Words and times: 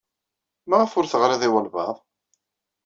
Maɣef 0.69 0.91
ur 0.97 1.05
teɣriḍ 1.07 1.41
i 1.47 1.49
walbaɛḍ? 1.53 1.97